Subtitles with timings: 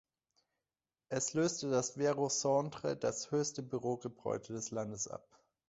[1.09, 5.27] Es löste das Vero Centre als höchstes Bürogebäude des Landes ab.